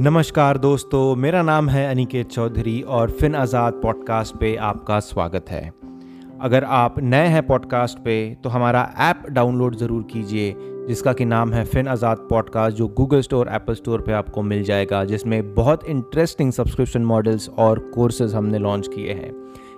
नमस्कार 0.00 0.58
दोस्तों, 0.58 1.16
मेरा 1.16 1.40
नाम 1.42 1.68
है 1.68 1.84
अनिकेत 1.90 2.28
चौधरी 2.28 2.80
और 2.82 3.10
फिन 3.10 3.34
आज़ाद 3.34 3.72
पॉडकास्ट 3.72 4.36
पे 4.36 4.54
आपका 4.58 4.98
स्वागत 5.00 5.50
है। 5.50 5.72
अगर 6.40 6.64
आप 6.64 6.94
नए 7.00 7.26
हैं 7.26 7.46
पॉडकास्ट 7.46 7.98
पे 7.98 8.14
तो 8.44 8.48
हमारा 8.48 8.88
ऐप 9.00 9.26
डाउनलोड 9.30 9.76
ज़रूर 9.76 10.02
कीजिए, 10.12 10.54
जिसका 10.88 11.12
कि 11.12 11.24
नाम 11.24 11.52
है 11.52 11.64
फिन 11.64 11.88
आज़ाद 11.88 12.26
पॉडकास्ट, 12.30 12.76
जो 12.76 12.88
गूगल 12.88 13.20
स्टोर, 13.20 13.48
एप्पल 13.48 13.74
स्टोर 13.74 14.00
पे 14.00 14.12
आपको 14.12 14.42
मिल 14.42 14.62
जाएगा, 14.62 15.04
जिसमें 15.04 15.54
बहुत 15.54 15.84
इंटरेस्टिंग 15.86 16.52
सब्सक्रिप्शन 16.52 17.04
मॉडल्स 17.04 17.48
और 17.58 17.78
कोर्सेज 17.94 18.34
हमने 18.34 18.58
लॉन्च 18.58 18.88
किए 18.88 19.12
हैं। 19.12 19.32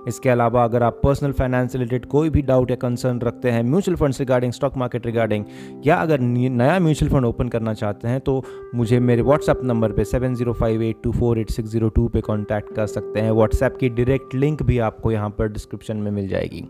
इसके 0.08 0.28
अलावा 0.30 0.64
अगर 0.64 0.82
आप 0.82 1.00
पर्सनल 1.04 1.32
फाइनेंस 1.32 1.74
रिलेटेड 1.74 2.06
कोई 2.06 2.30
भी 2.30 2.42
डाउट 2.42 2.70
या 2.70 2.76
कंसर्न 2.76 3.20
रखते 3.20 3.50
हैं 3.50 3.62
mutual 3.62 3.96
funds 3.96 4.20
regarding 4.20 4.52
stock 4.52 4.76
market 4.76 5.06
regarding 5.06 5.44
या 5.86 5.96
अगर 5.96 6.20
नया 6.20 6.78
म्यूचुअल 6.78 7.10
फंड 7.12 7.24
ओपन 7.24 7.48
करना 7.48 7.74
चाहते 7.74 8.08
हैं 8.08 8.20
तो 8.20 8.42
मुझे 8.74 9.00
मेरे 9.00 9.22
व्हाट्सएप 9.22 9.60
नंबर 9.64 9.92
पर 9.92 10.04
seven 10.04 10.34
zero 10.34 10.52
five 10.52 10.82
eight 10.82 11.02
two 11.04 11.12
four 11.12 11.38
eight 11.40 11.50
six 11.50 11.70
zero 11.70 11.88
two 11.88 12.08
पर 12.08 12.20
कॉन्टैक्ट 12.20 12.74
कर 12.74 12.86
सकते 12.86 13.20
हैं। 13.20 13.30
व्हाट्सएप 13.30 13.76
की 13.76 13.88
डायरेक्ट 13.88 14.34
लिंक 14.34 14.62
भी 14.62 14.78
आपको 14.78 15.12
यहाँ 15.12 15.30
पर 15.30 15.48
डिस्क्रिप्शन 15.48 15.96
में 15.96 16.10
मिल 16.10 16.28
जाएगी। 16.28 16.64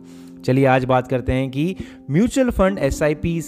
चलिए 0.45 0.65
आज 0.67 0.85
बात 0.85 1.09
करते 1.09 1.33
हैं 1.33 1.51
कि 1.51 1.77
म्यूचुअल 2.11 2.51
फंड 2.51 2.79
एस 2.79 3.01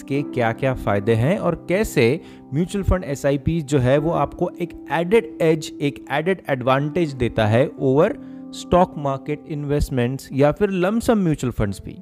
के 0.09 0.20
क्या 0.25 0.53
क्या 0.53 0.75
फ़ायदे 0.75 1.14
हैं 1.14 1.39
और 1.39 1.55
कैसे 1.69 2.20
म्यूचुअल 2.55 2.84
फंड 2.84 3.05
एसआईपी 3.05 3.61
जो 3.62 3.78
है 3.78 3.97
वो 3.98 4.11
आपको 4.11 4.51
एक 4.61 4.73
एडेड 4.92 5.39
एज 5.42 5.73
एक 5.80 6.05
एडेड 6.12 6.42
एडवांटेज 6.51 7.12
देता 7.14 7.47
है 7.47 7.69
ओवर 7.80 8.16
स्टॉक 8.55 8.95
मार्केट 8.99 9.45
इन्वेस्टमेंट्स 9.49 10.29
या 10.33 10.51
फिर 10.53 10.71
लमसम 10.71 11.19
म्यूचुअल 11.19 11.53
फंड्स 11.53 11.83
भी। 11.85 11.97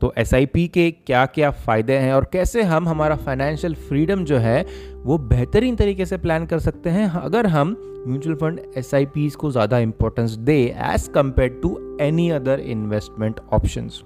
तो 0.00 0.12
एसआईपी 0.18 0.66
के 0.68 0.90
क्या 0.90 1.24
क्या 1.26 1.50
फ़ायदे 1.50 1.92
हैं 1.92 2.12
और 2.14 2.28
कैसे 2.32 2.62
हम 2.62 2.88
हमारा 2.88 3.16
फाइनेंशियल 3.16 3.74
फ्रीडम 3.76 4.24
जो 4.24 4.36
है, 4.38 4.64
वो 4.96 5.18
बेहतरीन 5.18 5.76
तरीके 5.76 6.06
से 6.06 6.16
प्लान 6.16 6.46
कर 6.46 6.58
सकते 6.58 6.90
हैं? 6.90 7.08
अगर 7.10 7.46
हम 7.46 7.76
म्यूचुअल 8.06 8.36
फंड 8.36 8.60
एस 8.76 9.34
को 9.36 9.50
ज़्यादा 9.50 9.78
importance 9.78 10.30
they 10.30 10.56
as 10.84 11.08
compared 11.14 11.58
to 11.62 11.98
any 12.00 12.28
other 12.30 12.60
investment 12.60 13.40
options 13.52 14.02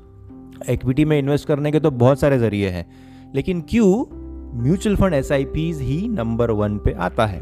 equity 0.70 1.04
में 1.04 1.18
इन्वेस्ट 1.18 1.48
करने 1.48 1.72
के 1.72 1.80
तो 1.80 1.90
बहुत 1.92 2.20
सारे 2.20 2.38
ज़रिए 2.38 2.68
हैं, 2.68 2.86
लेकिन 3.34 3.60
क्यों 3.60 4.62
म्यूचुअल 4.62 4.96
फंड 4.96 5.14
एस 5.14 5.32
ही 5.32 6.08
नंबर 6.08 6.50
वन 6.50 6.78
पे 6.78 6.92
आता 6.92 7.26
है। 7.26 7.40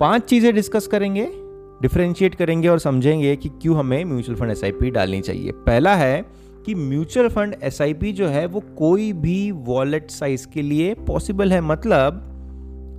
पाँच 0.00 0.22
चीज़ें 0.22 0.54
डिस्कस 0.54 0.86
करेंगे। 0.86 1.24
डिफ्रेंशिएट 1.82 2.34
करेंगे 2.34 2.68
और 2.68 2.78
समझेंगे 2.78 3.34
कि 3.36 3.48
क्यों 3.62 3.78
हमें 3.78 4.04
म्यूचुअल 4.04 4.38
फंड 4.38 4.50
एसआईपी 4.50 4.90
डालनी 4.90 5.20
चाहिए। 5.20 5.52
पहला 5.66 5.94
है 5.96 6.24
कि 6.66 6.74
म्यूचुअल 6.74 7.28
फंड 7.28 7.56
एसआईपी 7.62 8.12
जो 8.12 8.26
है 8.28 8.46
वो 8.46 8.60
कोई 8.78 9.12
भी 9.14 9.50
वॉलेट 9.50 10.10
साइज़ 10.10 10.46
के 10.48 10.62
लिए 10.62 10.94
पॉसिबल 11.06 11.52
है। 11.52 11.60
मतलब 11.62 12.30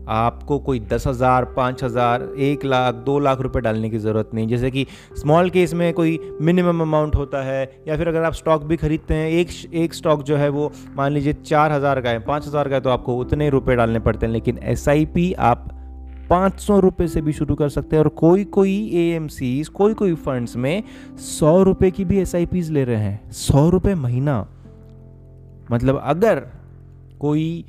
आपको 0.09 0.58
कोई 0.59 0.80
दस 0.82 1.08
हज़ार, 1.08 1.45
पाँच 1.45 1.84
हज़ार, 1.84 2.23
एक 2.40 2.66
लाख, 2.66 2.95
दो 2.95 3.17
लाख 3.20 3.40
रुपए 3.42 3.59
डालने 3.59 3.90
की 3.90 3.98
ज़रूरत 3.98 4.32
नहीं। 4.34 4.48
जैसे 4.48 4.72
कि 4.72 4.86
स्मॉल 5.17 5.50
केस 5.50 5.73
में 5.73 5.94
कोई 5.94 6.20
मिनिमम 6.42 6.82
अमाउंट 6.82 7.16
होता 7.16 7.42
है 7.44 7.64
या 7.88 7.98
फिर 7.98 8.08
अगर 8.08 8.23
आप 8.23 8.34
स्टॉक 8.34 8.64
भी 8.64 8.78
खरीदते 8.78 9.14
हैं, 9.14 9.30
एक 9.30 9.73
एक 9.73 9.94
स्टॉक 9.94 10.23
जो 10.23 10.36
है 10.38 10.50
वो 10.50 10.72
मान 10.98 11.12
लीजिए 11.12 11.34
चार 11.36 11.72
हज़ार 11.72 12.02
का 12.02 12.10
है, 12.10 12.20
पाँच 12.20 12.48
हज़ार 12.48 12.70
का 12.70 12.76
है 12.76 12.82
तो 12.82 12.89
आपको 12.89 13.16
उतने 13.17 13.50
रुपए 13.50 13.76
डालने 13.76 14.00
पड़ते 14.00 14.26
हैं। 14.26 14.34
लेकिन 14.34 14.60
एसआईपी 14.64 15.32
आप 15.34 15.67
पाँच 16.30 16.59
सौ 16.59 16.80
रुपये 16.80 17.08
से 17.08 17.22
भी 17.22 17.34
शुरू 17.34 17.56
कर 17.56 17.70
सकते 17.70 17.95
हैं 17.95 18.04
और 18.04 18.09
कोई 18.09 18.44
कोई 18.44 18.73
ए 18.94 19.28
कोई 19.73 19.94
कोई 19.94 20.14
फंड्स 20.16 20.56
में 20.56 20.84
सौ 21.17 21.64
रुपये 21.64 21.92
की 21.92 22.06
भी 22.06 22.20
एस 22.20 22.36
ले 22.36 22.84
रहे 22.84 22.95
हैं। 22.95 23.32
सौ 23.32 23.70
रुपये 23.70 23.95
महीना। 23.95 24.48
मतलब 25.72 26.02
अगर 26.04 26.48
कोई 27.20 27.66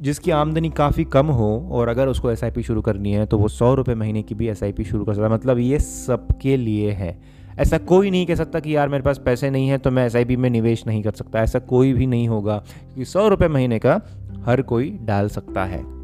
जिसकी 0.00 0.30
आमदनी 0.30 0.70
काफ़ी 0.70 1.04
कम 1.04 1.26
हो 1.26 1.68
और 1.72 1.88
अगर 1.88 2.08
उसको 2.08 2.30
एसआईपी 2.30 2.62
शुरू 2.62 2.82
करनी 2.82 3.12
है 3.12 3.26
तो 3.26 3.38
वो 3.38 3.48
सौ 3.48 3.74
रुपये 3.74 3.94
महीने 3.94 4.22
की 4.22 4.34
भी 4.34 4.48
एसआईपी 4.48 4.84
शुरू 4.84 5.04
कर 5.04 5.14
सकता 5.14 5.26
है। 5.26 5.32
मतलब 5.32 5.58
ये 5.58 5.78
सबके 5.78 6.56
लिए 6.56 6.90
है। 6.90 7.18
ऐसा 7.58 7.78
कोई 7.78 8.10
नहीं 8.10 8.26
कह 8.26 8.34
सकता 8.34 8.60
कि 8.60 8.76
यार 8.76 8.88
मेरे 8.88 9.02
पास 9.02 9.18
पैसे 9.18 9.50
नहीं 9.50 9.68
है 9.68 9.78
तो 9.78 9.90
मैं 9.90 10.06
एसआईपी 10.06 10.36
में 10.36 10.50
निवेश 10.50 10.86
नहीं 10.86 11.02
कर 11.02 11.12
सकता। 11.12 11.42
ऐसा 11.42 11.58
कोई 11.58 11.92
भी 11.92 12.06
नहीं 12.06 12.28
होगा 12.28 12.56
क्योंकि 12.56 13.04
सौ 13.04 13.28
रुपये 13.28 13.48
महीने 13.48 13.78
का 13.78 14.00
हर 14.44 14.62
कोई 14.62 14.98
डाल 15.02 15.28
सकता 15.28 15.64
है। 15.64 16.03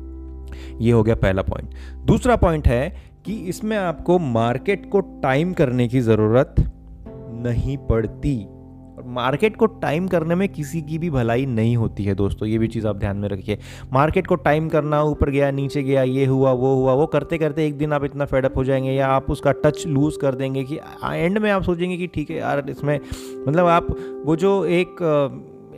ये 0.80 0.92
हो 0.92 1.02
गया 1.02 1.14
पहला 1.14 1.42
पॉइंट 1.42 1.74
दूसरा 2.06 2.36
पॉइंट 2.36 2.68
है 2.68 3.10
कि 3.24 3.34
इसमें 3.34 3.76
आपको 3.76 4.18
मार्केट 4.18 4.91
को 4.91 5.00
टाइम 5.00 5.52
करने 5.52 5.88
की 5.88 6.00
ज़रूरत 6.00 6.54
नहीं 7.42 7.76
पड़ती। 7.78 8.36
और 8.96 9.04
मार्केट 9.06 9.56
को 9.56 9.66
टाइम 9.66 10.08
करने 10.08 10.34
में 10.34 10.48
किसी 10.48 10.80
की 10.82 10.98
भी 10.98 11.10
भलाई 11.10 11.46
नहीं 11.46 11.76
होती 11.76 12.04
है 12.04 12.14
दोस्तों, 12.14 12.48
ये 12.48 12.58
भी 12.58 12.68
चीज़ 12.68 12.86
आप 12.86 12.96
ध्यान 12.96 13.16
में 13.16 13.28
रखिए। 13.28 13.58
मार्केट 13.92 14.26
को 14.26 14.34
टाइम 14.34 14.68
करना, 14.68 15.02
ऊपर 15.02 15.30
गया, 15.30 15.50
नीचे 15.50 15.82
गया, 15.82 16.02
ये 16.02 16.26
हुआ, 16.26 16.52
वो 16.52 16.74
हुआ, 16.74 16.92
वो 16.92 17.06
करते 17.06 17.38
करते 17.38 17.66
एक 17.66 17.78
दिन 17.78 17.92
आप 17.92 18.04
इतना 18.04 18.24
फेडअप 18.24 18.56
हो 18.56 18.64
जाएँगे 18.64 18.91
या 18.91 19.08
आप 19.08 19.30
उसका 19.30 19.52
टच 19.52 19.86
लूज़ 19.86 20.18
कर 20.18 20.34
देंगे 20.34 20.64
कि 20.64 20.78
एंड 21.04 21.38
में 21.38 21.50
आप 21.50 21.62
सोचेंगे 21.62 21.97
कि 21.97 22.06
ठीक 22.06 22.30
है 22.30 22.36
यार, 22.36 22.64
इसमें 22.70 22.98
मतलब 23.48 23.66
आप 23.66 23.86
वो 24.26 24.36
जो 24.36 24.64
एक 24.64 24.97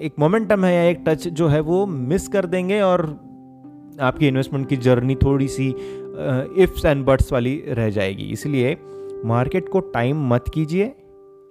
एक 0.00 0.14
मोमेंटम 0.18 0.64
है 0.64 0.74
या 0.74 0.82
एक 0.82 1.04
टच 1.06 1.28
जो 1.28 1.48
है 1.48 1.60
वो 1.60 1.86
मिस 1.86 2.28
कर 2.28 2.46
देंगे 2.46 2.80
और 2.80 3.31
आपकी 4.02 4.28
इन्वेस्टमेंट 4.28 4.68
की 4.68 4.76
जर्नी 4.78 5.14
थोड़ी 5.14 5.48
सी 5.48 5.68
इफ्स 6.58 6.84
एंड 6.84 7.04
बट्स 7.04 7.32
वाली 7.32 7.62
रह 7.68 7.90
जाएगी। 7.90 8.24
इसलिए 8.32 8.76
मार्केट 9.26 9.68
को 9.68 9.80
टाइम 9.92 10.26
मत 10.28 10.44
कीजिए। 10.54 10.92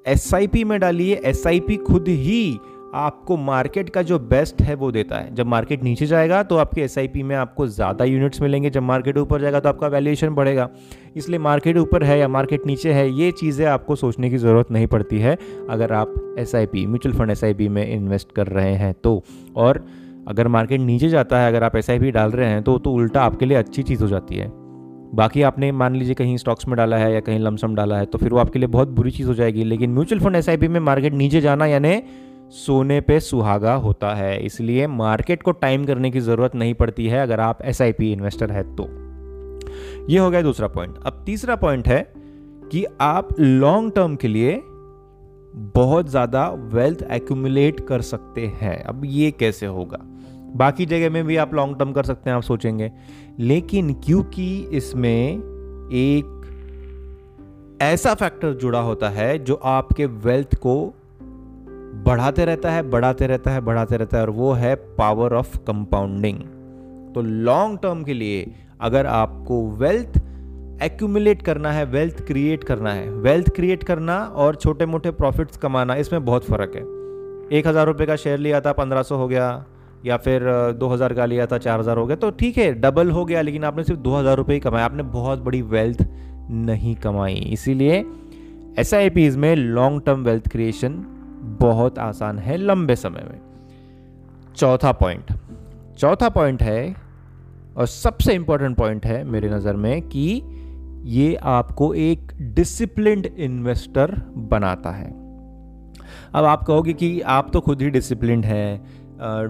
एसआईपी 0.05 0.63
में 0.63 0.79
डालिए। 0.79 1.21
एसआईपी 1.25 1.75
खुद 1.79 2.07
ही 2.09 2.59
आपको 2.95 3.35
मार्केट 3.37 3.89
का 3.89 4.01
जो 4.01 4.17
बेस्ट 4.21 4.61
है 4.61 4.73
वो 4.75 4.91
देता 4.91 5.17
है। 5.17 5.33
जब 5.35 5.47
मार्केट 5.47 5.83
नीचे 5.83 6.05
जाएगा 6.05 6.41
तो 6.43 6.57
आपके 6.57 6.81
एसआईपी 6.81 7.23
में 7.23 7.35
आपको 7.35 7.67
ज़्यादा 7.67 8.05
यूनिट्स 8.05 8.41
मिलेंगे। 8.41 8.69
जब 8.69 8.83
मार्केट 8.83 9.17
ऊपर 9.17 9.41
जाएगा 9.41 9.59
तो 9.59 9.69
आपका 9.69 9.87
वैल्यूएशन 9.87 10.29
बढ़ेगा। 10.31 10.69
इसलिए 11.15 11.39
मार्केट 11.39 11.77
ऊपर 11.77 12.03
है 12.03 12.17
या 12.19 12.27
मार्केट 12.27 12.65
नीचे 12.67 12.93
है, 12.93 13.09
ये 13.11 13.31
चीज़ें 13.33 13.65
आपको 13.67 13.95
सोचने 13.95 14.29
की 14.29 14.37
ज़रूरत 14.37 14.71
नहीं 14.71 14.87
पड़ती 14.87 15.19
है। 15.19 15.37
अगर 15.69 15.93
आप 15.93 16.35
एसआईपी 16.39 16.85
म्यूचुअल 16.87 17.15
फंड 17.17 17.31
एसआईपी 17.31 17.67
में 17.69 17.87
इन्वेस्ट 17.87 18.31
कर 18.31 18.47
रहे 18.49 18.73
हैं 18.75 18.93
तो। 18.93 19.21
और 19.55 19.83
अगर 20.27 20.47
मार्केट 20.47 20.81
नीचे 20.81 21.09
जाता 21.09 21.39
है, 21.39 21.47
अगर 21.47 21.63
आप 21.63 21.75
एसआईपी 21.75 22.11
डाल 22.11 22.31
रहे 22.31 22.47
हैं 22.47 22.63
तो 22.63 22.77
तो 22.77 22.91
उल्टा 22.91 23.21
आपके 23.21 23.45
लिए 23.45 23.57
अच्छी 23.57 23.83
चीज़ 23.83 24.01
हो 24.03 24.07
जाती 24.07 24.35
है। 24.35 24.49
बाकी 25.15 25.41
आपने 25.41 25.71
मान 25.71 25.95
लीजिए 25.95 26.13
कहीं 26.13 26.37
स्टॉक्स 26.37 26.67
में 26.67 26.75
डाला 26.77 26.97
है 26.97 27.13
या 27.13 27.19
कहीं 27.19 27.39
लमसम 27.39 27.75
डाला 27.75 27.97
है 27.97 28.05
तो 28.05 28.17
फिर 28.17 28.33
वो 28.33 28.39
आपके 28.39 28.59
लिए 28.59 28.67
बहुत 28.67 28.87
बुरी 28.87 29.11
चीज़ 29.11 29.27
हो 29.27 29.33
जाएगी। 29.33 29.63
लेकिन 29.63 29.93
म्यूचुअल 29.93 30.21
फंड 30.21 30.35
एसआईपी 30.35 30.67
में 30.67 30.79
मार्केट 30.79 31.13
नीचे 31.13 31.41
जाना 31.41 31.65
यानी 31.65 32.01
सोने 32.49 33.01
पे 33.01 33.19
सुहागा 33.19 33.73
होता 33.73 34.13
है। 34.15 34.45
इसलिए 34.45 34.87
मार्केट 34.87 35.43
को 35.43 35.51
टाइम 35.51 35.85
करने 35.85 36.11
की 36.11 36.19
ज़रूरत 36.19 36.55
नहीं 36.55 36.73
पड़ती 36.73 37.07
है 37.07 37.19
अगर 37.19 37.39
आप 37.39 37.61
एसआईपी 37.61 38.11
इन्वेस्टर 38.11 38.51
है 38.51 38.63
तो। 38.75 38.87
ये 40.09 40.19
हो 40.19 40.29
गया 40.29 40.41
दूसरा 40.41 40.67
पॉइंट। 40.67 40.95
अब 41.05 41.23
तीसरा 41.25 41.55
पॉइंट 41.55 41.87
है 41.87 42.01
कि 42.71 42.85
आप 43.01 43.39
लॉन्ग 43.39 43.91
टर्म 43.95 44.15
के 44.15 44.27
लिए 44.27 44.61
बहुत 45.55 46.09
ज़्यादा 46.09 46.49
वेल्थ 46.49 47.01
एक्यूमुलेट 47.11 47.79
कर 47.79 48.01
सकते 48.01 48.45
हैं। 48.47 48.83
अब 48.83 49.01
ये 49.05 49.31
कैसे 49.31 49.65
होगा? 49.65 49.99
बाकी 50.55 50.85
जगह 50.85 51.09
में 51.09 51.23
भी 51.25 51.37
आप 51.37 51.53
लॉन्ग 51.53 51.79
टर्म 51.79 51.91
कर 51.91 52.03
सकते 52.03 52.29
हैं, 52.29 52.37
आप 52.37 52.43
सोचेंगे। 52.43 52.91
लेकिन 53.39 53.93
क्योंकि 53.93 54.57
इसमें 54.71 55.37
एक 55.91 56.37
ऐसा 57.81 58.13
फैक्टर 58.13 58.53
जुड़ा 58.53 58.79
होता 58.79 59.09
है 59.09 59.37
जो 59.39 59.55
आपके 59.55 60.05
वेल्थ 60.05 60.55
को 60.55 60.93
बढ़ाते 62.05 62.45
रहता 62.45 62.71
है, 62.71 62.89
बढ़ाते 62.89 63.27
रहता 63.27 63.51
है, 63.51 63.61
बढ़ाते 63.61 63.97
रहता 63.97 64.17
है, 64.17 64.23
और 64.23 64.29
वो 64.29 64.51
है 64.53 64.75
पावर 64.75 65.33
ऑफ़ 65.33 65.57
कंपाउंडिंग 65.57 66.39
तो 67.15 67.21
लॉन्ग 67.21 67.79
टर्म 67.79 68.03
के 68.03 68.13
लिए 68.13 68.51
अगर 68.81 69.05
आपको 69.05 69.69
वेल्थ 69.69 70.20
एक्यूमुलेट 70.81 71.41
करना 71.41 71.71
है 71.71 71.85
वेल्थ 71.87 72.25
क्रिएट 72.27 72.63
करना 72.63 72.93
है। 72.93 73.09
वेल्थ 73.21 73.49
क्रिएट 73.55 73.83
करना 73.83 74.17
और 74.17 74.55
छोटे 74.55 74.85
मोटे 74.85 75.11
प्रॉफिट्स 75.13 75.57
कमाना, 75.57 75.95
इसमें 75.95 76.23
बहुत 76.25 76.45
फ़र्क 76.45 76.75
है। 76.75 76.81
एक 77.51 77.67
हज़ार 77.67 77.85
रुपये 77.87 78.07
का 78.07 78.15
शेयर 78.15 78.39
लिया 78.39 78.61
था, 78.61 78.71
पंद्रह 78.73 79.01
सौ 79.03 79.17
हो 79.17 79.27
गया, 79.27 79.65
या 80.05 80.17
फिर 80.17 80.43
दो 80.73 80.87
हज़ार 80.87 81.13
का 81.13 81.25
लिया 81.25 81.45
था, 81.45 81.57
चार 81.57 81.79
हज़ार 81.79 81.97
हो 81.97 82.05
गया 82.05 82.15
तो 82.15 82.29
ठीक 82.31 82.57
है 82.57 82.73
डबल 82.75 83.11
हो 83.11 83.25
गया, 83.25 83.41
लेकिन 83.41 83.63
आपने 83.63 83.83
सिर्फ़ 83.83 83.99
दो 84.01 84.15
हज़ार 84.15 84.37
रुपये 84.37 84.55
ही 84.55 84.59
कमाया 84.59 84.85
आपने 84.85 85.03
बहुत 85.11 85.39
बड़ी 85.39 85.61
वेल्थ 85.63 86.05
नहीं 86.51 86.95
कमाई। 86.95 87.33
इसीलिए 87.51 88.03
एस 88.79 88.93
आई 88.93 89.09
पीज़ 89.09 89.37
में 89.37 89.55
लॉन्ग 89.55 90.01
टर्म 90.05 90.23
वेल्थ 90.23 90.47
क्रिएशन 90.47 90.93
बहुत 91.59 91.99
आसान 91.99 92.39
है, 92.39 92.57
लंबे 92.57 92.95
समय 92.95 93.23
में। 93.23 93.39
चौथा 94.55 94.91
पॉइंट 94.93 95.31
चौथा 95.99 96.29
पॉइंट 96.29 96.61
है, 96.63 96.95
और 97.77 97.85
सबसे 97.87 98.33
इंपॉर्टेंट 98.33 98.77
पॉइंट 98.77 99.05
है 99.05 99.23
मेरी 99.25 99.49
नज़र 99.49 99.75
में 99.75 100.01
कि 100.01 100.41
ये 101.03 101.35
आपको 101.35 101.93
एक 101.93 102.31
डिसिप्लिन्ड 102.55 103.25
इन्वेस्टर 103.27 104.15
बनाता 104.49 104.89
है। 104.89 105.09
अब 106.33 106.45
आप 106.45 106.63
कहोगे 106.63 106.93
कि 106.93 107.19
आप 107.21 107.49
तो 107.53 107.61
खुद 107.61 107.81
ही 107.81 107.89
डिसिप्लिन्ड 107.89 108.45
हैं। 108.45 108.99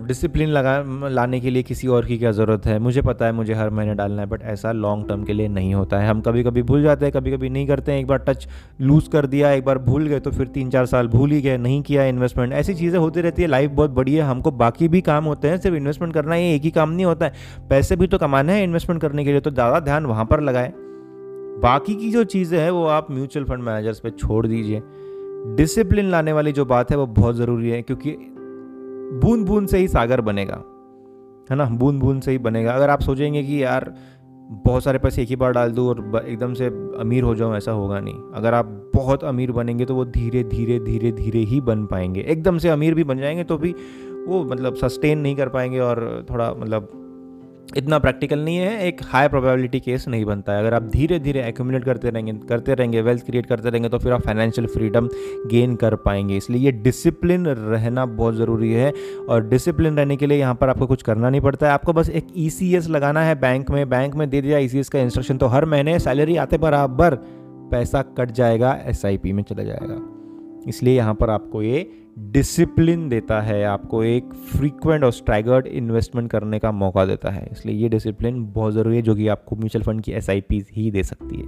डिसिप्लिन 0.08 0.50
लगा, 0.50 0.84
लाने 1.10 1.40
के 1.40 1.50
लिए 1.50 1.64
किसी 1.64 1.88
और 1.88 2.06
की 2.06 2.18
क्या 2.18 2.32
ज़रूरत 2.32 2.66
है? 2.66 2.78
मुझे 2.80 3.02
पता 3.02 3.26
है, 3.26 3.32
मुझे 3.32 3.54
हर 3.54 3.70
महीने 3.70 3.94
डालना 3.96 4.22
है 4.22 4.28
बट 4.28 4.42
ऐसा 4.44 4.72
लॉन्ग 4.72 5.08
टर्म 5.08 5.24
के 5.24 5.34
लिए 5.34 5.48
नहीं 5.48 5.74
होता 5.74 6.00
है। 6.00 6.10
हम 6.10 6.22
कभी 6.22 6.44
कभी 6.44 6.62
भूल 6.64 6.84
जाते 6.84 7.06
हैं 7.06 7.14
कभी 7.14 7.32
कभी 7.32 7.50
नहीं 7.50 7.68
करते 7.68 7.92
हैं। 7.92 8.00
एक 8.00 8.08
बार 8.08 8.18
टच 8.20 8.48
लूज़ 8.82 9.10
कर 9.10 9.26
दिया, 9.26 9.52
एक 9.52 9.66
बार 9.66 9.78
भूल 9.80 10.08
गए 10.08 10.20
तो 10.20 10.32
फिर 10.32 10.48
तीन 10.48 10.70
चार 10.70 10.86
साल 10.86 11.08
भूल 11.08 11.32
ही 11.32 11.42
गए, 11.42 11.58
नहीं 11.58 11.82
किया 11.82 12.06
इन्वेस्टमेंट 12.06 12.54
ऐसी 12.54 12.74
चीज़ें 12.74 13.00
होती 13.00 13.22
रहती 13.22 13.42
है। 13.42 13.48
लाइफ 13.48 13.72
बहुत 13.72 13.92
बड़ी 13.92 14.16
है, 14.16 14.22
हमको 14.22 14.52
बाकी 14.54 14.88
भी 14.88 15.02
काम 15.02 15.26
होते 15.26 15.50
हैं। 15.50 15.58
सिर्फ़ 15.58 15.78
इन्वेस्टमेंट 15.78 16.14
करना 16.14 16.36
ये 16.36 16.54
एक 16.56 16.62
ही 16.62 16.72
काम 16.72 16.90
नहीं 16.90 17.06
होता 17.06 17.26
है। 17.26 17.34
पैसे 17.70 17.96
भी 17.96 18.08
तो 18.08 18.18
कमाने 18.18 18.54
हैं 18.54 18.64
इन्वेस्टमेंट 18.64 19.02
करने 19.02 19.26
के 19.26 19.32
लिए 19.32 19.42
तो 19.42 19.52
ज़्यादा 19.52 19.80
ध्यान 19.80 20.06
वहाँ 20.06 20.26
पर 20.26 20.42
लगाए। 20.42 20.74
बाकी 21.62 21.96
की 21.96 22.12
जो 22.12 22.24
चीज़ें 22.24 22.60
हैं, 22.60 22.72
वो 22.72 22.86
आप 22.86 23.12
म्यूचुअल 23.12 23.46
फंड 23.46 23.64
मैनेजर्स 23.64 24.00
पे 24.00 24.10
छोड़ 24.10 24.48
दीजिए। 24.48 24.82
डिसिप्लिन 25.56 26.06
लाने 26.06 26.34
वाली 26.34 26.52
जो 26.52 26.66
बात 26.66 26.92
है, 26.92 26.98
वो 26.98 27.08
बहुत 27.08 27.36
ज़रूरी 27.36 27.70
है, 27.70 27.82
क्योंकि 27.82 28.12
बूंद 29.24 29.46
बूंद 29.46 29.68
से 29.68 29.78
ही 29.78 29.88
सागर 29.88 30.22
बनेगा, 30.22 30.56
है 31.52 31.56
ना? 31.58 31.66
बूंद 31.66 32.00
बूंद 32.00 32.22
से 32.22 32.32
ही 32.32 32.38
बनेगा। 32.38 32.72
अगर 32.72 32.90
आप 32.90 33.02
सोचेंगे 33.02 33.44
कि 33.44 33.64
यार, 33.64 33.94
बहुत 34.66 34.84
सारे 34.84 35.00
पैसे 35.00 35.22
एक 35.22 35.30
ही 35.30 35.36
बार 35.36 35.52
डाल 35.52 35.72
दूँ 35.72 35.88
और 35.90 36.26
एकदम 36.28 36.54
से 36.54 36.66
अमीर 37.00 37.24
हो 37.24 37.36
जाऊँ, 37.36 37.56
ऐसा 37.58 37.72
होगा 37.72 38.00
नहीं। 38.00 38.16
अगर 38.34 38.54
आप 38.54 38.92
बहुत 38.96 39.24
अमीर 39.24 39.52
बनेंगे 39.52 39.86
तो 39.86 39.96
वो 39.96 40.06
धीरे 40.06 40.44
धीरे 40.44 40.80
धीरे 40.80 41.12
धीरे 41.12 41.40
ही 41.40 41.62
बन 41.62 41.86
पाएँगे। 41.86 42.22
एकदम 42.22 42.58
से 42.58 42.70
अमीर 42.70 42.94
भी 42.94 43.04
बन 43.04 43.18
जाएँगे 43.18 43.44
तो 43.44 43.58
भी 43.58 43.76
वो 44.28 44.44
मतलब 44.44 44.76
सस्टेन 44.76 45.20
नहीं 45.20 45.36
कर 45.36 45.50
पाएँगे 45.50 45.80
और 45.80 46.26
थोड़ा 46.30 46.54
मतलब 46.54 47.01
इतना 47.78 47.98
प्रैक्टिकल 48.00 48.40
नहीं 48.40 48.58
है, 48.58 48.88
एक 48.88 49.02
हाई 49.04 49.28
प्रोबेबिलिटी 49.28 49.80
केस 49.80 50.08
नहीं 50.08 50.26
बनता 50.26 50.54
है। 50.54 50.60
अगर 50.60 50.74
आप 50.74 50.84
धीरे 50.92 51.20
धीरे 51.20 51.44
एक्यूमुलेट 51.44 51.84
करते 51.86 52.10
रहेंगे 52.10 52.34
करते 52.48 52.74
रहेंगे 52.74 53.02
वेल्थ 53.02 53.26
क्रिएट 53.26 53.46
करते 53.46 53.70
रहेंगे 53.70 53.90
तो 53.90 54.00
फिर 54.00 54.14
आप 54.14 54.22
फाइनेंशियल 54.22 54.68
फ्रीडम 54.68 55.08
गेन 55.50 55.76
कर 55.76 55.96
पाएँगे। 55.98 56.38
इसलिए 56.38 56.62
ये 56.62 56.72
डिसिप्लिन 56.74 57.46
रहना 57.48 58.06
बहुत 58.06 58.36
ज़रूरी 58.36 58.72
है 58.74 58.92
और 59.30 59.48
डिसिप्लिन 59.50 59.98
रहने 59.98 60.18
के 60.18 60.28
लिए 60.28 60.40
यहाँ 60.40 60.56
पर 60.56 60.70
आपको 60.70 60.88
कुछ 60.88 61.04
करना 61.04 61.30
नहीं 61.30 61.42
पड़ता 61.42 61.68
है। 61.68 61.74
आपको 61.74 61.94
बस 61.94 62.10
एक 62.10 62.28
ई 62.38 62.50
e 62.72 62.88
लगाना 62.90 63.24
है 63.24 63.40
बैंक 63.42 63.72
में। 63.72 63.90
बैंक 63.90 64.16
में 64.16 64.30
दे 64.30 64.42
दिया 64.42 64.58
ई 64.58 64.68
e 64.70 64.88
का 64.90 65.00
इंस्ट्रक्शन 65.00 65.38
तो 65.38 65.48
हर 65.48 65.66
महीने 65.66 65.98
सैलरी 66.00 66.38
आते 66.38 66.58
बराबर 66.60 67.16
पैसा 67.72 68.02
कट 68.18 68.32
जाएगा 68.34 68.80
एसआईपी 68.86 69.34
में 69.34 69.44
चला 69.44 69.64
जाएगा। 69.64 70.00
इसलिए 70.68 70.96
यहाँ 70.96 71.14
पर 71.14 71.30
आपको 71.30 71.62
ये 71.62 71.90
डिसिप्लिन 72.20 73.10
देता 73.10 73.42
है, 73.42 73.64
आपको 73.64 74.04
एक 74.04 74.34
फ्रीक्वेंट 74.34 75.04
और 75.04 75.12
स्ट्रैगर्ड 75.12 75.68
इन्वेस्टमेंट 75.68 76.32
करने 76.32 76.60
का 76.60 76.72
मौका 76.72 77.06
देता 77.06 77.30
है। 77.30 77.50
इसलिए 77.52 77.76
ये 77.76 77.90
डिसिप्लिन 77.90 78.44
बहुत 78.54 78.74
ज़रूरी 78.74 78.96
है, 78.96 79.02
जो 79.02 79.16
कि 79.16 79.28
आपको 79.28 79.56
म्यूचुअल 79.56 79.84
फंड 79.84 80.02
की 80.02 80.12
एस 80.12 80.30
ही 80.74 80.92
दे 80.92 81.04
सकती 81.04 81.36
है। 81.36 81.46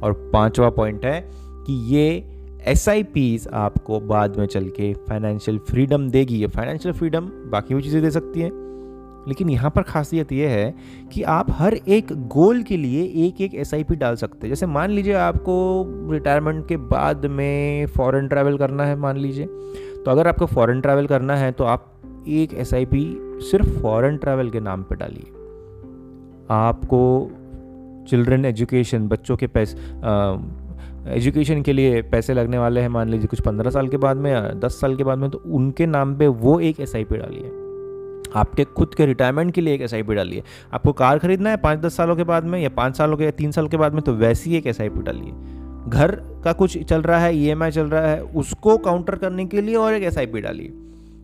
और 0.00 0.12
पांचवा 0.32 0.70
पॉइंट 0.70 1.04
है 1.04 1.30
कि 1.34 1.96
ये 1.96 2.24
एस 2.66 2.88
आपको 3.52 4.00
बाद 4.00 4.36
में 4.36 4.46
चल 4.46 4.68
के 4.68 4.94
फाइनेंशियल 4.94 5.58
फ्रीडम 5.58 6.08
देगी। 6.10 6.36
ये 6.36 6.46
फाइनेंशियल 6.46 6.94
फ्रीडम 6.94 7.26
बाकी 7.26 7.74
भी 7.74 7.82
चीज़ें 7.82 8.02
दे 8.02 8.10
सकती 8.10 8.40
हैं। 8.40 8.66
लेकिन 9.28 9.50
यहाँ 9.50 9.70
पर 9.70 9.82
खासियत 9.82 10.32
यह 10.32 10.50
है 10.50 10.74
कि 11.12 11.22
आप 11.22 11.46
हर 11.50 11.74
एक 11.74 12.12
गोल 12.12 12.62
के 12.62 12.76
लिए 12.76 13.26
एक 13.26 13.40
एक 13.40 13.54
एस 13.54 13.74
डाल 13.92 14.16
सकते 14.16 14.46
हैं। 14.46 14.48
जैसे 14.48 14.66
मान 14.66 14.90
लीजिए 14.90 15.12
आपको 15.12 15.84
रिटायरमेंट 16.12 16.68
के 16.68 16.76
बाद 16.76 17.26
में 17.26 17.86
फॉरेन 17.86 18.28
ट्रैवल 18.28 18.56
करना 18.56 18.84
है, 18.84 18.96
मान 18.96 19.16
लीजिए। 19.16 19.46
तो 20.06 20.10
अगर 20.10 20.28
आपको 20.28 20.46
फॉरेन 20.46 20.80
ट्रैवल 20.80 21.06
करना 21.06 21.36
है 21.36 21.50
तो 21.52 21.64
आप 21.64 21.86
एक 22.28 22.52
एसआईपी 22.54 23.00
सिर्फ़ 23.42 23.68
फॉरेन 23.78 24.16
ट्रैवल 24.16 24.50
के 24.50 24.60
नाम 24.60 24.82
पर 24.82 24.96
डालिए। 24.96 25.30
आपको 26.50 27.00
चिल्ड्रन 28.08 28.44
एजुकेशन 28.44 29.08
बच्चों 29.08 29.36
के 29.36 29.46
पैसे 29.46 29.76
एजुकेशन 31.12 31.62
के 31.62 31.72
लिए 31.72 32.02
पैसे 32.02 32.34
लगने 32.34 32.58
वाले 32.58 32.80
हैं, 32.80 32.88
मान 32.88 33.08
लीजिए 33.08 33.26
कुछ 33.26 33.40
पंद्रह 33.40 33.70
साल 33.70 33.88
के 33.88 33.96
बाद 33.96 34.16
में 34.16 34.30
या 34.30 34.40
दस 34.64 34.80
साल 34.80 34.96
के 34.96 35.04
बाद 35.04 35.18
में 35.18 35.28
तो 35.30 35.42
उनके 35.46 35.86
नाम 35.86 36.16
पे 36.18 36.26
वो 36.28 36.58
एक 36.60 36.80
एस 36.80 36.94
आई 36.96 37.04
पी 37.04 37.16
डालिए। 37.16 37.50
आपके 38.34 38.64
खुद 38.66 38.94
के 38.94 39.06
रिटायरमेंट 39.06 39.52
के 39.54 39.60
लिए 39.60 39.74
एक 39.74 39.82
एस 39.82 39.94
आई 39.94 40.02
पी 40.02 40.14
डालिए। 40.14 40.42
आपको 40.72 40.92
कार 40.92 41.18
खरीदना 41.18 41.50
है 41.50 41.56
पाँच 41.56 41.78
दस 41.80 41.96
सालों 41.96 42.16
के 42.16 42.24
बाद 42.24 42.44
में 42.44 42.60
या 42.60 42.68
पाँच 42.76 42.96
सालों 42.96 43.16
के 43.16 43.24
या 43.24 43.30
तीन 43.32 43.50
साल 43.50 43.68
के 43.68 43.76
बाद 43.76 43.94
में 43.94 44.02
तो 44.02 44.12
वैसी 44.14 44.56
एक 44.56 44.66
एस 44.66 44.80
आई 44.80 44.88
पी 44.88 45.02
डालिए। 45.02 45.32
घर 45.88 46.10
का 46.44 46.52
कुछ 46.52 46.78
चल 46.78 47.02
रहा 47.02 47.18
है 47.18 47.36
ई 47.36 47.54
e 47.54 47.70
चल 47.70 47.86
रहा 47.86 48.06
है, 48.06 48.22
उसको 48.22 48.76
काउंटर 48.78 49.14
करने 49.14 49.44
के 49.46 49.60
लिए 49.60 49.74
और 49.74 49.94
एक 49.94 50.02
एस 50.02 50.18
डालिए। 50.18 50.68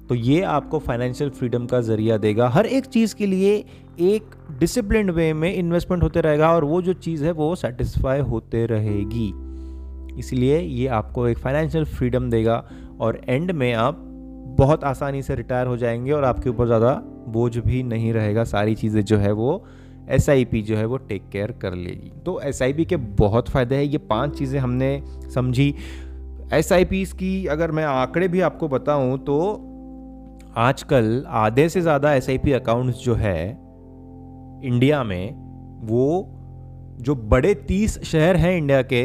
तो 0.08 0.14
ये 0.14 0.40
आपको 0.42 0.78
फाइनेंशियल 0.78 1.30
फ्रीडम 1.30 1.66
का 1.66 1.80
ज़रिया 1.80 2.16
देगा। 2.16 2.48
हर 2.48 2.66
एक 2.66 2.86
चीज़ 2.86 3.14
के 3.14 3.26
लिए 3.26 3.64
एक 4.00 4.34
डिसिप्लिन 4.58 5.10
वे 5.10 5.32
में 5.32 5.54
इन्वेस्टमेंट 5.54 6.02
होते 6.02 6.20
रहेगा 6.20 6.52
और 6.52 6.64
वो 6.64 6.82
जो 6.82 6.92
चीज़ 6.92 7.24
है 7.24 7.32
वो 7.32 7.54
सेटिस्फाई 7.54 8.20
होते 8.20 8.66
रहेगी। 8.66 9.32
इसलिए 10.18 10.58
ये 10.58 10.86
आपको 10.86 11.28
एक 11.28 11.38
फाइनेंशियल 11.38 11.84
फ्रीडम 11.84 12.30
देगा 12.30 12.64
और 13.00 13.20
एंड 13.28 13.50
में 13.50 13.72
आप 13.74 13.98
बहुत 14.58 14.84
आसानी 14.84 15.22
से 15.22 15.34
रिटायर 15.34 15.66
हो 15.66 15.76
जाएँगे 15.76 16.12
और 16.12 16.24
आपके 16.24 16.50
ऊपर 16.50 16.66
ज़्यादा 16.66 16.92
बोझ 17.28 17.56
भी 17.58 17.82
नहीं 17.82 18.12
रहेगा। 18.12 18.44
सारी 18.44 18.74
चीज़ें 18.74 19.04
जो 19.04 19.16
है 19.16 19.32
वो 19.32 19.64
SIP 20.12 20.62
जो 20.62 20.76
है 20.76 20.84
वो 20.86 20.96
टेक 20.98 21.28
केयर 21.32 21.52
कर 21.52 21.74
लेगी। 21.74 22.10
तो 22.26 22.40
SIP 22.48 22.84
के 22.84 22.96
बहुत 22.96 23.48
फ़ायदे 23.48 23.74
हैं। 23.74 23.82
ये 23.82 23.98
पाँच 23.98 24.38
चीज़ें 24.38 24.58
हमने 24.60 25.02
समझी। 25.34 25.68
एस 26.52 26.68
की 27.12 27.46
अगर 27.46 27.70
मैं 27.70 27.84
आंकड़े 27.84 28.28
भी 28.28 28.40
आपको 28.40 28.68
बताऊँ 28.68 29.18
तो 29.18 29.38
आजकल 30.56 31.24
आधे 31.28 31.68
से 31.68 31.80
ज़्यादा 31.80 32.14
SIP 32.16 32.52
अकाउंट्स 32.52 32.98
जो 32.98 33.14
है, 33.14 33.50
इंडिया 34.64 35.02
में, 35.04 35.34
वो 35.82 36.28
जो 37.00 37.14
बड़े 37.14 37.54
तीस 37.54 37.98
शहर 38.02 38.36
हैं 38.36 38.56
इंडिया 38.56 38.82
के, 38.82 39.02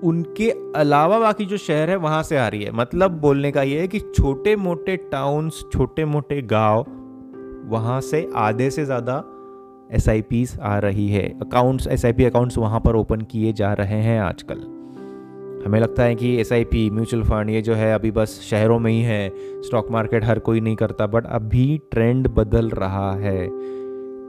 उनके 0.00 0.48
अलावा 0.76 1.18
बाकी 1.18 1.44
जो 1.44 1.56
शहर 1.56 1.90
है, 1.90 1.96
वहाँ 1.96 2.22
से 2.22 2.36
आ 2.36 2.46
रही 2.48 2.62
है। 2.62 2.70
मतलब 2.72 3.20
बोलने 3.20 3.50
का 3.52 3.62
ये 3.62 3.80
है 3.80 3.88
कि 3.88 3.98
छोटे 4.00 4.54
मोटे 4.56 4.96
टाउन्स 5.12 5.62
छोटे 5.72 6.04
मोटे 6.04 6.40
गाँव, 6.42 6.84
वहाँ 7.68 8.00
से 8.00 8.28
आधे 8.36 8.70
से 8.70 8.84
ज़्यादा 8.84 9.22
एस 9.92 10.58
आ 10.62 10.78
रही 10.78 11.08
है। 11.08 11.28
अकाउंट्स 11.28 11.86
एस 11.86 12.04
अकाउंट्स 12.04 12.58
वहाँ 12.58 12.80
पर 12.80 12.96
ओपन 12.96 13.20
किए 13.20 13.52
जा 13.52 13.72
रहे 13.72 14.02
हैं 14.02 14.20
आजकल। 14.20 14.80
हमें 15.66 15.80
लगता 15.80 16.02
है 16.02 16.14
कि 16.14 16.44
SIP 16.44 16.90
म्यूचुअल 16.90 17.22
फंड 17.22 17.50
ये 17.50 17.62
जो 17.62 17.74
है 17.74 17.94
अभी 17.94 18.10
बस 18.10 18.40
शहरों 18.50 18.78
में 18.78 18.92
ही 18.92 19.02
है। 19.02 19.32
स्टॉक 19.36 19.90
मार्केट 19.90 20.24
हर 20.24 20.38
कोई 20.38 20.60
नहीं 20.60 20.76
करता 20.76 21.06
बट 21.06 21.26
अभी 21.26 21.80
ट्रेंड 21.90 22.28
बदल 22.28 22.68
रहा 22.68 23.12
है। 23.12 23.44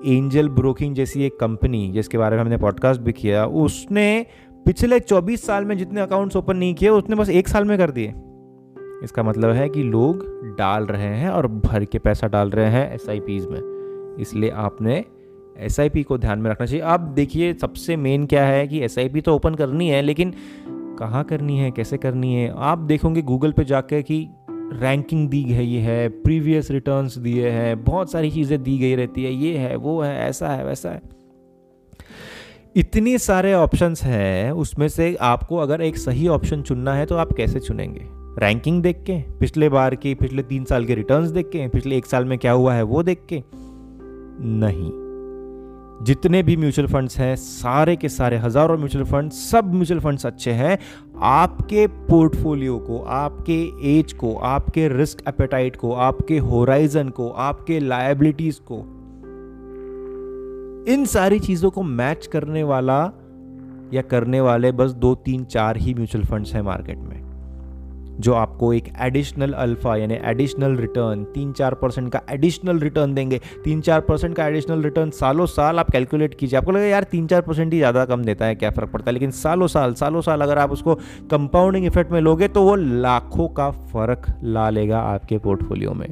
एंजल 0.05 0.49
ब्रोकिंग 0.49 0.95
जैसी 0.95 1.23
एक 1.23 1.39
कंपनी 1.39 1.91
जिसके 1.91 2.17
बारे 2.17 2.35
में 2.35 2.43
हमने 2.43 2.57
पॉडकास्ट 2.57 3.01
भी 3.01 3.13
किया, 3.13 3.45
उसने 3.45 4.25
पिछले 4.65 4.99
24 4.99 5.45
साल 5.45 5.65
में 5.65 5.77
जितने 5.77 6.01
अकाउंट्स 6.01 6.35
ओपन 6.35 6.57
नहीं 6.57 6.75
किए, 6.75 6.89
उसने 6.89 7.15
बस 7.15 7.29
एक 7.29 7.47
साल 7.47 7.65
में 7.65 7.77
कर 7.77 7.91
दिए। 7.91 8.13
इसका 9.03 9.23
मतलब 9.23 9.49
है 9.49 9.69
कि 9.69 9.83
लोग 9.83 10.25
डाल 10.57 10.83
रहे 10.83 11.15
हैं 11.15 11.29
और 11.29 11.47
भर 11.47 11.85
के 11.85 11.99
पैसा 11.99 12.27
डाल 12.27 12.49
रहे 12.49 12.65
हैं 12.65 12.93
एस 12.93 13.05
में। 13.09 13.71
इसलिए 14.19 14.49
आपने 14.49 15.05
एसआईपी 15.61 16.03
को 16.03 16.17
ध्यान 16.17 16.39
में 16.39 16.51
रखना 16.51 16.65
चाहिए। 16.67 16.83
आप 16.83 16.99
देखिए, 16.99 17.53
सबसे 17.53 17.95
मेन 17.95 18.25
क्या 18.25 18.45
है 18.45 18.67
कि 18.67 18.79
एसआईपी 18.79 19.21
तो 19.21 19.35
ओपन 19.35 19.55
करनी 19.55 19.89
है, 19.89 20.01
लेकिन 20.01 20.33
कहाँ 20.99 21.23
करनी 21.23 21.57
है, 21.57 21.71
कैसे 21.71 21.97
करनी 21.97 22.35
है? 22.35 22.53
आप 22.57 22.77
देखोगे 22.77 23.21
गूगल 23.21 23.51
पे 23.51 23.63
जाकर 23.65 24.01
कि 24.01 24.27
रैंकिंग 24.51 25.29
दी 25.29 25.43
गई 25.43 25.73
है 25.73 26.09
प्रीवियस 26.09 26.71
रिटर्न्स 26.71 27.17
दिए 27.17 27.49
हैं, 27.49 27.83
बहुत 27.83 28.11
सारी 28.11 28.31
चीज़ें 28.31 28.63
दी 28.63 28.77
गई 28.77 28.95
रहती 28.95 29.23
है। 29.23 29.33
ये 29.33 29.57
है, 29.57 29.75
वो 29.75 30.01
है, 30.01 30.19
ऐसा 30.29 30.47
है, 30.47 30.65
वैसा 30.65 30.89
है। 30.89 31.01
इतने 32.75 33.17
सारे 33.17 33.53
ऑप्शंस 33.53 34.03
हैं, 34.03 34.51
उसमें 34.51 34.87
से 34.87 35.15
आपको 35.15 35.57
अगर 35.57 35.81
एक 35.81 35.97
सही 35.97 36.27
ऑप्शन 36.27 36.61
चुनना 36.61 36.93
है 36.93 37.05
तो 37.05 37.15
आप 37.15 37.33
कैसे 37.33 37.59
चुनेंगे? 37.59 38.01
रैंकिंग 38.45 38.83
देख 38.83 38.97
के, 38.97 39.21
पिछले 39.39 39.69
बार 39.69 39.95
की, 39.95 40.13
पिछले 40.13 40.43
तीन 40.43 40.63
साल 40.63 40.85
के 40.85 40.95
रिटर्न्स 40.95 41.29
देख 41.29 41.45
के, 41.45 41.67
पिछले 41.67 41.97
एक 41.97 42.05
साल 42.05 42.25
में 42.25 42.37
क्या 42.37 42.51
हुआ 42.51 42.73
है 42.73 42.83
वो 42.83 43.03
देख 43.03 43.21
के? 43.29 43.43
नहीं। 44.43 45.10
जितने 46.03 46.41
भी 46.43 46.55
म्यूचुअल 46.57 46.87
फंड्स 46.87 47.17
हैं, 47.19 47.35
सारे 47.35 47.95
के 47.95 48.09
सारे, 48.09 48.37
हज़ारों 48.37 48.77
म्यूचुअल 48.77 49.05
फंड 49.05 49.31
सब 49.31 49.73
म्यूचुअल 49.73 49.99
फंड्स 49.99 50.25
अच्छे 50.25 50.51
हैं। 50.51 50.77
आपके 51.21 51.85
पोर्टफोलियो 51.87 52.77
को, 52.79 52.99
आपके 52.99 53.61
एज 53.99 54.13
को, 54.13 54.33
आपके 54.35 54.87
रिस्क 54.87 55.23
एपेटाइट 55.27 55.75
को, 55.75 55.93
आपके 55.93 56.37
होराइजन 56.37 57.09
को, 57.09 57.29
आपके 57.29 57.79
लाइबिलिटीज 57.79 58.59
को, 58.71 58.79
इन 60.93 61.05
सारी 61.05 61.39
चीज़ों 61.39 61.69
को 61.71 61.83
मैच 61.83 62.27
करने 62.27 62.63
वाला 62.63 63.01
या 63.93 64.01
करने 64.01 64.41
वाले 64.41 64.71
बस 64.71 64.91
दो, 64.91 65.15
तीन, 65.15 65.43
चार 65.45 65.77
ही 65.77 65.93
म्यूचुअल 65.93 66.23
फंड्स 66.25 66.53
हैं 66.53 66.61
मार्केट 66.61 66.97
में। 66.97 67.20
जो 68.21 68.33
आपको 68.33 68.71
एक 68.73 68.87
एडिशनल 69.01 69.53
अल्फ़ा 69.53 69.95
यानी 69.95 70.17
एडिशनल 70.23 70.75
रिटर्न 70.77 71.23
तीन 71.33 71.51
चार 71.53 71.73
परसेंट 71.73 72.11
का 72.11 72.21
एडिशनल 72.31 72.79
रिटर्न 72.79 73.13
देंगे। 73.13 73.39
तीन 73.63 73.81
चार 73.81 74.01
परसेंट 74.01 74.35
का 74.35 74.47
एडिशनल 74.47 74.83
रिटर्न 74.83 75.09
सालों 75.11 75.45
साल 75.47 75.79
आप 75.79 75.89
कैलकुलेट 75.91 76.33
कीजिए। 76.33 76.57
आपको 76.59 76.71
लगेगा, 76.71 76.87
यार 76.87 77.03
तीन 77.03 77.27
चार 77.27 77.41
परसेंट 77.41 77.73
ही 77.73 77.79
ज़्यादा 77.79 78.05
कम 78.05 78.23
देता 78.23 78.45
है, 78.45 78.55
क्या 78.55 78.71
फ़र्क 78.71 78.91
पड़ता 78.91 79.09
है? 79.09 79.13
लेकिन 79.13 79.31
सालों 79.33 79.67
साल 79.67 79.93
सालों 79.93 80.21
साल 80.21 80.41
अगर 80.41 80.57
आप 80.57 80.71
उसको 80.71 80.95
कंपाउंडिंग 81.31 81.85
इफ़ेक्ट 81.85 82.11
में 82.11 82.19
लोगे 82.21 82.47
तो 82.47 82.63
वो 82.63 82.75
लाखों 82.75 83.47
का 83.49 83.69
फ़र्क 83.71 84.33
ला 84.43 84.69
लेगा 84.69 84.99
आपके 84.99 85.37
पोर्टफोलियो 85.37 85.93
में। 85.93 86.07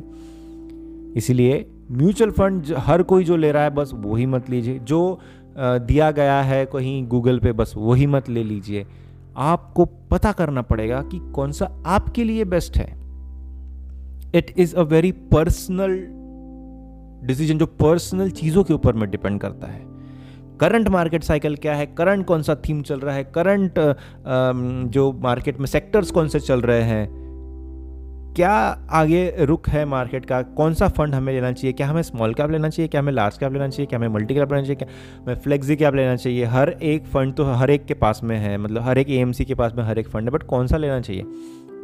इसीलिए 1.17 1.65
म्यूचुअल 1.91 2.31
फंड 2.31 2.73
हर 2.79 3.03
कोई 3.03 3.23
जो 3.23 3.35
ले 3.35 3.51
रहा 3.51 3.63
है, 3.63 3.69
बस 3.71 3.91
वही 3.95 4.25
मत 4.27 4.49
लीजिए। 4.49 4.79
जो 4.79 5.19
दिया 5.57 6.09
गया 6.11 6.41
है 6.41 6.65
कहीं 6.65 7.07
गूगल 7.07 7.39
पे, 7.39 7.51
बस 7.53 7.73
वही 7.77 8.05
मत 8.07 8.29
ले 8.29 8.43
लीजिए। 8.43 8.85
आपको 9.39 9.85
पता 9.85 10.31
करना 10.31 10.61
पड़ेगा 10.61 11.01
कि 11.01 11.19
कौन 11.35 11.51
सा 11.51 11.65
आपके 11.85 12.23
लिए 12.23 12.45
बेस्ट 12.45 12.77
है। 12.77 12.87
It 14.35 14.53
is 14.57 14.75
a 14.75 14.81
very 14.81 15.11
personal 15.11 15.99
decision 17.27 17.57
जो 17.57 17.65
पर्सनल 17.65 18.29
चीज़ों 18.31 18.63
के 18.63 18.73
ऊपर 18.73 18.93
में 18.93 19.09
डिपेंड 19.11 19.39
करता 19.41 19.67
है। 19.67 19.81
करंट 20.59 20.87
मार्केट 20.87 21.23
साइकिल 21.23 21.55
क्या 21.55 21.75
है? 21.75 21.85
करंट 21.87 22.25
कौन 22.25 22.41
सा 22.41 22.55
थीम 22.55 22.81
चल 22.81 22.99
रहा 22.99 23.15
है? 23.15 23.23
करंट 23.35 23.79
जो 24.93 25.11
मार्केट 25.21 25.59
में 25.59 25.65
सेक्टर्स 25.65 26.11
कौन 26.11 26.27
से 26.27 26.39
चल 26.39 26.61
रहे 26.61 26.81
हैं? 26.81 27.18
क्या 28.35 28.51
आगे 28.91 29.35
रुख 29.39 29.67
है 29.69 29.83
मार्केट 29.85 30.25
का? 30.25 30.41
कौन 30.41 30.73
सा 30.73 30.87
फंड 30.87 31.15
हमें 31.15 31.33
लेना 31.33 31.51
चाहिए? 31.51 31.73
क्या 31.73 31.87
हमें 31.87 32.01
स्मॉल 32.01 32.33
कैप 32.33 32.51
लेना 32.51 32.69
चाहिए? 32.69 32.87
क्या 32.87 33.01
हमें 33.01 33.11
लार्ज 33.13 33.37
कैप 33.37 33.53
लेना 33.53 33.67
चाहिए? 33.67 33.85
क्या 33.85 33.99
हमें 33.99 34.07
मल्टी 34.07 34.33
कैप 34.33 34.51
लेना 34.51 34.61
चाहिए? 34.61 34.75
क्या 34.75 34.87
हमें 35.23 35.35
फ्लेक्सी 35.35 35.75
कैप 35.75 35.95
लेना 35.95 36.15
चाहिए? 36.15 36.43
हर 36.45 36.69
एक 36.69 37.05
फंड 37.05 37.33
तो 37.33 37.43
हर 37.43 37.69
एक 37.69 37.85
के 37.85 37.93
पास 37.93 38.21
में 38.23 38.37
है 38.37 38.57
मतलब 38.57 38.81
हर 38.81 38.97
एक 38.97 39.09
ए 39.09 39.43
के 39.43 39.55
पास 39.55 39.73
में 39.75 39.83
हर 39.83 39.99
एक 39.99 40.07
फंड 40.07 40.23
है 40.23 40.31
बट 40.31 40.43
कौन 40.43 40.67
सा 40.67 40.77
लेना 40.77 40.99
चाहिए? 40.99 41.23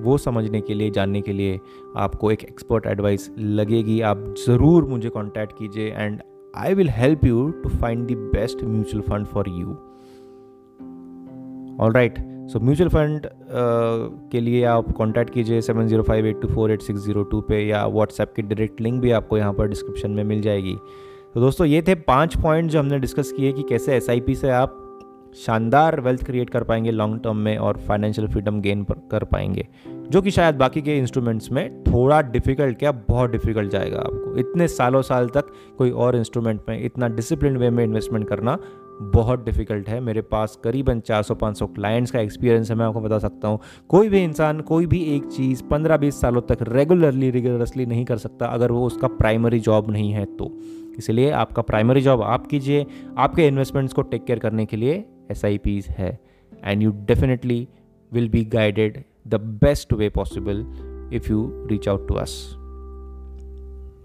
वो 0.02 0.18
समझने 0.18 0.62
के 0.62 0.74
लिए, 0.74 0.90
जानने 0.92 1.22
के 1.22 1.34
लिए 1.34 1.60
आपको 1.98 2.32
एक 2.32 2.44
एक्सपर्ट 2.44 2.88
एडवाइस 2.88 3.30
लगेगी। 3.40 4.00
आप 4.02 4.34
ज़रूर 4.48 4.86
मुझे 4.86 5.10
कॉन्टैक्ट 5.10 5.54
कीजिए 5.60 5.94
and 5.98 6.22
I 6.58 6.74
will 6.74 6.90
help 6.90 7.26
you 7.26 7.50
to 7.64 7.70
find 7.70 8.08
the 8.08 8.16
best 8.36 8.64
mutual 8.64 9.02
fund 9.02 9.26
for 9.26 9.50
you 9.50 9.72
all 11.80 11.94
right 11.94 12.35
so 12.48 12.60
mutual 12.60 12.90
fund 12.90 13.26
के 14.32 14.40
लिए 14.40 14.64
आप 14.66 14.92
कॉन्टैक्ट 14.92 15.34
कीजिए 15.34 15.62
seven 15.62 15.88
zero 15.88 16.04
five 16.04 16.26
eight 16.26 16.42
two 16.42 16.48
four 16.48 16.72
eight 16.72 16.82
six 16.82 17.00
zero 17.02 17.24
two 17.24 17.42
पे 17.42 17.60
या 17.68 17.86
व्हाट्सएप 17.88 18.34
की 18.36 18.42
direct 18.42 18.82
link 18.82 19.02
भी 19.02 19.12
आपको 19.12 19.38
यहाँ 19.38 19.54
पर 19.54 19.68
डिस्क्रिप्शन 19.68 20.12
में 20.12 20.24
मिल 20.24 20.42
जाएगी। 20.42 20.76
तो 21.34 21.42
दोस्तों, 21.42 21.68
ये 21.68 21.82
थे 21.82 21.96
पाँच 21.96 22.36
पॉइंट 22.42 22.70
जो 22.72 22.80
हमने 22.80 23.00
डिस्कस 23.00 23.32
किए 23.32 23.52
कि 23.52 23.64
कैसे 23.70 23.96
एसआईपी 23.96 24.36
से 24.36 24.50
आप 24.50 24.82
शानदार 25.38 26.00
वेल्थ 26.02 26.24
क्रिएट 26.26 26.50
कर 26.50 26.64
पाएँगे 26.64 26.92
लॉन्ग 26.92 27.20
टर्म 27.24 27.38
में 27.38 27.58
और 27.58 27.78
फाइनेंशियल 27.78 28.28
फ्रीडम 28.28 28.60
गेन 28.62 28.84
कर 29.12 29.24
पाएँगे, 29.24 29.68
जो 30.10 30.22
कि 30.22 30.32
शायद 30.32 30.56
बाकी 30.56 30.82
के 30.82 30.98
इंस्ट्रूमेंट्स 30.98 31.52
में 31.52 31.84
थोड़ा 31.84 32.22
डिफ़िकल्ट 32.22 32.78
क्या 32.80 32.92
बहुत 33.10 33.32
डिफ़िकल्ट 33.32 33.72
जाएगा 33.72 34.00
आपको। 34.00 34.38
इतने 34.40 34.68
सालों 34.68 35.02
साल 35.02 35.28
तक 35.30 35.52
कोई 35.78 35.92
और 35.92 36.16
इंस्ट्रूमेंट 36.16 36.62
में 36.70 36.84
इतना 36.84 37.08
डिसिप्लिन 37.10 37.58
वे 37.58 37.70
में 37.70 37.84
इन्वेस्टमेंट 37.84 38.28
करना 38.30 38.58
बहुत 39.02 39.44
डिफ़िकल्ट 39.46 39.90
है। 39.90 40.00
मेरे 40.00 40.22
पास 40.22 40.58
करीबन 40.64 41.00
400-500 41.00 41.68
क्लाइंट्स 41.68 42.12
का 42.12 42.20
एक्सपीरियंस 42.20 42.70
है, 42.70 42.76
मैं 42.76 42.86
आपको 42.86 43.02
बता 43.02 43.20
सकता 43.20 43.48
हूँ। 43.48 43.60
कोई 43.90 44.10
भी 44.10 44.24
इंसान, 44.24 44.62
कोई 44.62 44.86
भी 44.86 45.02
एक 45.16 45.26
चीज़ 45.26 45.64
15-20 45.64 46.22
सालों 46.22 46.42
तक 46.42 46.58
रेगुलरली 46.62 47.30
रेगुलरसली 47.32 47.86
नहीं 47.86 48.06
कर 48.06 48.18
सकता 48.18 48.46
अगर 48.46 48.72
वो 48.72 48.86
उसका 48.86 49.08
प्राइमरी 49.08 49.60
जॉब 49.60 49.92
नहीं 49.92 50.12
है 50.12 50.26
तो। 50.26 50.52
इसलिए 50.98 51.32
आपका 51.32 51.62
प्राइमरी 51.62 52.02
जॉब 52.02 52.22
आप 52.22 52.48
कीजिए। 52.48 52.86
आपके 53.18 53.48
इन्वेस्टमेंट्स 53.48 53.94
को 53.94 54.02
टेक 54.02 54.26
केयर 54.26 54.40
करने 54.40 54.66
के 54.66 54.78
लिए 54.78 55.06
एस 55.32 55.46
है। 55.90 56.20
And 56.64 56.84
you 56.84 56.92
definitely 57.08 57.68
will 58.12 58.30
be 58.30 58.44
guided 58.46 59.04
the 59.28 59.36
best 59.64 59.94
way 59.94 60.10
possible 60.10 60.66
if 61.14 61.32
you 61.32 61.68
reach 61.68 61.88
out 61.90 62.08
to 62.08 62.16
us 62.16 62.56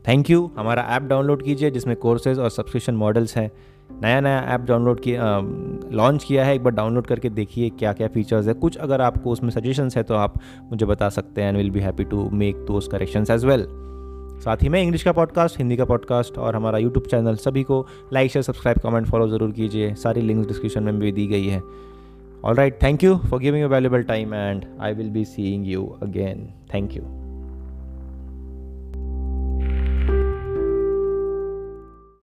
thank 0.09 0.30
you 0.30 0.50
हमारा 0.59 0.82
ऐप 0.90 1.02
डाउनलोड 1.02 1.42
कीजिए, 1.42 1.70
जिसमें 1.70 1.97
कोर्सेज 1.97 2.38
और 2.38 2.50
सब्सक्रिप्शन 2.50 2.94
मॉडल्स 2.94 3.37
हैं। 3.37 3.50
नया 4.02 4.20
नया 4.20 4.40
ऐप 4.49 4.61
डाउनलोड 4.61 5.00
किया 5.00 5.38
लॉन्च 5.92 6.25
किया 6.25 6.44
है, 6.44 6.54
एक 6.54 6.62
बार 6.64 6.73
डाउनलोड 6.73 7.06
करके 7.06 7.30
देखिए 7.30 7.68
क्या 7.70 7.92
क्या 7.92 8.09
फीचर्स 8.09 8.47
है। 8.49 8.54
कुछ 8.54 8.76
अगर 8.76 9.00
आपको 9.00 9.30
उसमें 9.30 9.50
सजेशंस 9.50 9.97
है 9.97 10.02
तो 10.02 10.14
आप 10.14 10.40
मुझे 10.70 10.87
बता 10.87 11.09
सकते 11.09 11.42
हैं 11.42 11.49
and 11.49 11.56
will 11.56 11.70
be 11.70 11.80
happy 11.80 12.04
to 12.04 12.28
make 12.32 12.64
those 12.66 12.88
corrections 12.88 13.30
as 13.30 13.44
well 13.44 13.66
साथ 14.40 14.62
ही 14.62 14.68
में 14.68 14.80
इंग्लिश 14.82 15.02
का 15.02 15.12
पॉडकास्ट 15.12 15.59
हिंदी 15.59 15.76
का 15.76 15.85
पॉडकास्ट 15.85 16.38
और 16.38 16.56
हमारा 16.56 16.78
यूट्यूब 16.78 17.06
चैनल 17.06 17.35
सभी 17.37 17.62
को 17.62 17.87
like 18.12 18.30
share 18.30 18.42
subscribe 18.42 18.78
comment 18.78 19.06
follow 19.06 19.28
ज़रूर 19.28 19.52
कीजिए। 19.52 19.94
सारी 19.94 20.20
लिंक्स 20.20 20.49
डिस्क्रिप्शन 20.49 20.82
में 20.82 20.99
भी 20.99 21.12
दी 21.12 21.26
गई 21.26 21.47
है। 21.47 21.62
All 22.44 22.54
right 22.54 22.82
thank 22.82 23.04
you 23.04 23.16
for 23.20 23.40
giving 23.40 23.62
you 23.62 23.68
valuable 23.68 24.02
time 24.02 24.35
and 24.35 24.64
I 24.80 24.92
will 24.92 25.11
be 25.11 25.25
seeing 25.26 25.66
you 25.68 25.87
again 26.02 26.49
thank 26.75 26.97
you 26.97 27.19